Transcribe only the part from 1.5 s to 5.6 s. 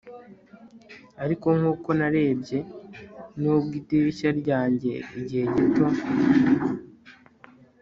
nkuko narebye nubwo idirishya ryanjye igihe